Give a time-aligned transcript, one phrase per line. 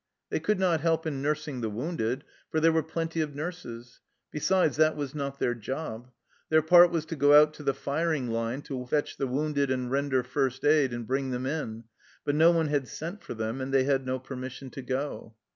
[0.31, 3.99] They could not help in nursing the wounded, for there were plenty of nurses
[4.31, 6.09] besides, that was not their job;
[6.49, 9.91] their part was to go out to the firing line to fetch the wounded and
[9.91, 11.83] render first aid, and bring them in,
[12.25, 15.35] but no one had sent for them and they had no permission to go.